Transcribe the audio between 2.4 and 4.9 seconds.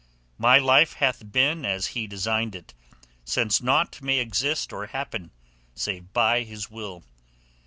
it, since naught may exist or